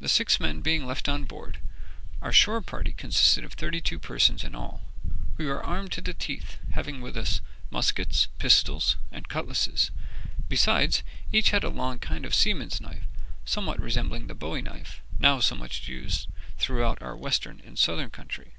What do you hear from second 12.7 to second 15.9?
knife, somewhat resembling the bowie knife now so much